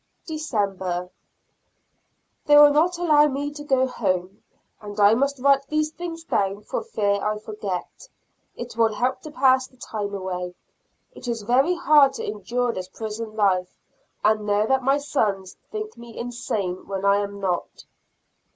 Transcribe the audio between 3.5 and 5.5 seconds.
to go home, and I must